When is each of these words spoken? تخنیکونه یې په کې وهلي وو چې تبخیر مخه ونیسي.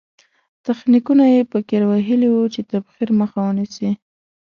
تخنیکونه 0.65 1.25
یې 1.33 1.41
په 1.51 1.59
کې 1.67 1.77
وهلي 1.89 2.29
وو 2.31 2.51
چې 2.53 2.61
تبخیر 2.71 3.09
مخه 3.19 3.39
ونیسي. 3.43 3.91